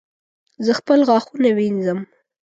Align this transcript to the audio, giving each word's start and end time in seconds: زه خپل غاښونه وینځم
زه 0.65 0.71
خپل 0.79 0.99
غاښونه 1.09 1.49
وینځم 1.57 1.99